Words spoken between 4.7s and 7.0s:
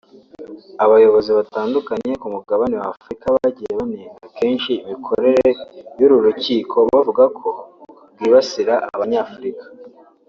imikorere y’uru rukiko